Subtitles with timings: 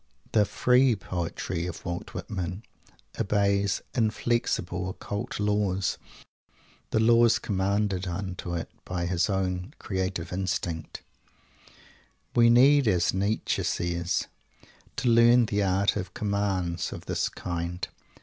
[0.31, 2.63] The "free" poetry of Walt Whitman
[3.19, 5.99] obeys inflexible, occult laws,
[6.89, 11.03] the laws commanded unto it by his own creative instinct.
[12.35, 14.25] We need, as Nietzsche says,
[14.95, 17.87] to learn the art of "commands" of this kind!